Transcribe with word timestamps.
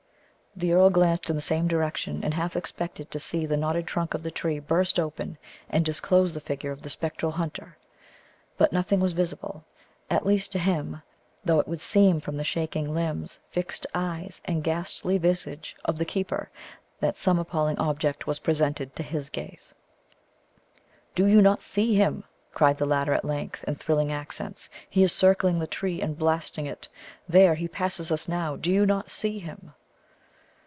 The 0.53 0.73
earl 0.73 0.89
glanced 0.89 1.29
in 1.29 1.37
the 1.37 1.41
same 1.41 1.69
direction, 1.69 2.25
and 2.25 2.33
half 2.33 2.57
expected 2.57 3.09
to 3.09 3.19
see 3.21 3.45
the 3.45 3.55
knotted 3.55 3.87
trunk 3.87 4.13
of 4.13 4.21
the 4.21 4.29
tree 4.29 4.59
burst 4.59 4.99
open 4.99 5.37
and 5.69 5.85
disclose 5.85 6.33
the 6.33 6.41
figure 6.41 6.71
of 6.73 6.81
the 6.81 6.89
spectral 6.89 7.31
hunter. 7.31 7.77
But 8.57 8.73
nothing 8.73 8.99
was 8.99 9.13
visible 9.13 9.63
at 10.09 10.25
least, 10.25 10.51
to 10.51 10.59
him, 10.59 11.01
though 11.45 11.61
it 11.61 11.69
would 11.69 11.79
seem 11.79 12.19
from 12.19 12.35
the 12.35 12.43
shaking 12.43 12.93
limbs, 12.93 13.39
fixed 13.49 13.87
eyes, 13.95 14.41
and 14.43 14.61
ghastly 14.61 15.17
visage 15.17 15.77
of 15.85 15.97
the 15.97 16.03
keeper, 16.03 16.49
that 16.99 17.15
some 17.15 17.39
appalling 17.39 17.79
object 17.79 18.27
was 18.27 18.39
presented 18.39 18.93
to 18.97 19.03
his 19.03 19.29
gaze. 19.29 19.73
"Do 21.15 21.27
you 21.27 21.41
not 21.41 21.61
see 21.61 21.95
him?" 21.95 22.25
cried 22.53 22.77
the 22.77 22.85
latter 22.85 23.13
at 23.13 23.23
length, 23.23 23.63
in 23.63 23.75
thrilling 23.75 24.11
accents; 24.11 24.69
"he 24.89 25.01
is 25.01 25.13
circling 25.13 25.59
the 25.59 25.65
tree, 25.65 26.01
and 26.01 26.17
blasting 26.17 26.65
it. 26.65 26.89
There! 27.27 27.55
he 27.55 27.69
passes 27.69 28.11
us 28.11 28.27
now 28.27 28.57
do 28.57 28.69
you 28.69 28.85
not 28.85 29.09
see 29.09 29.39
him?" 29.39 29.73